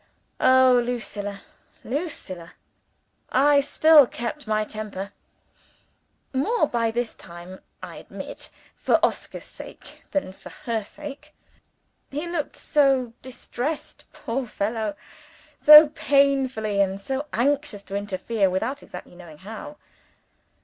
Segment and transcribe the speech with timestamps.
[0.39, 1.43] (Oh, Lucilla!
[1.83, 2.53] Lucilla!)
[3.29, 5.11] I still kept my temper.
[6.33, 11.35] More, by this time (I admit,) for Oscar's sake than for her sake.
[12.09, 14.95] He looked so distressed, poor fellow
[15.61, 16.81] so painfully
[17.31, 19.77] anxious to interfere, without exactly knowing how.